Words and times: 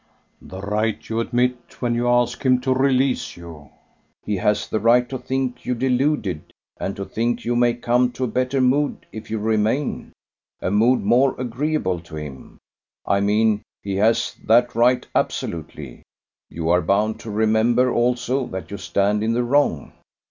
"The 0.41 0.61
right 0.61 0.97
you 1.09 1.19
admit 1.19 1.79
when 1.79 1.93
you 1.93 2.07
ask 2.07 2.43
him 2.43 2.59
to 2.61 2.73
release 2.73 3.37
you. 3.37 3.69
He 4.25 4.37
has 4.37 4.67
the 4.67 4.79
right 4.79 5.07
to 5.09 5.19
think 5.19 5.63
you 5.63 5.75
deluded; 5.75 6.53
and 6.77 6.95
to 6.95 7.05
think 7.05 7.45
you 7.45 7.55
may 7.55 7.75
come 7.75 8.11
to 8.13 8.23
a 8.23 8.27
better 8.27 8.61
mood 8.61 9.05
if 9.11 9.29
you 9.29 9.37
remain 9.37 10.11
a 10.59 10.71
mood 10.71 11.01
more 11.01 11.39
agreeable 11.39 11.99
to 11.99 12.15
him, 12.15 12.57
I 13.05 13.19
mean. 13.19 13.61
He 13.83 13.97
has 13.97 14.35
that 14.45 14.73
right 14.73 15.05
absolutely. 15.13 16.01
You 16.49 16.71
are 16.71 16.81
bound 16.81 17.19
to 17.19 17.29
remember 17.29 17.91
also 17.93 18.47
that 18.47 18.71
you 18.71 18.77
stand 18.77 19.21
in 19.21 19.33
the 19.33 19.43
wrong. 19.43 19.91